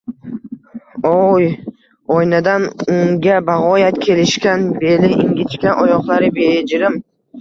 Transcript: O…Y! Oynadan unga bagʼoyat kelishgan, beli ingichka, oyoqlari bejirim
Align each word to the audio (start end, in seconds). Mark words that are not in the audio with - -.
O…Y! 1.09 1.49
Oynadan 2.15 2.65
unga 2.95 3.35
bagʼoyat 3.51 3.99
kelishgan, 4.07 4.65
beli 4.81 5.11
ingichka, 5.27 5.75
oyoqlari 5.85 6.33
bejirim 6.41 6.99